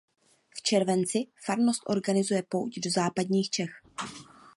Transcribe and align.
V 0.55 0.61
červenci 0.61 1.27
farnost 1.45 1.81
organizuje 1.89 2.43
pouť 2.49 2.79
do 2.79 2.89
západních 2.91 3.49
Čech. 3.49 3.71